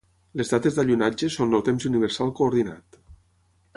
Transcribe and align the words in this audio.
Les 0.39 0.53
dates 0.53 0.77
d'allunatge 0.79 1.29
són 1.35 1.53
el 1.59 1.63
temps 1.67 1.87
universal 1.91 2.33
coordinat. 2.41 2.99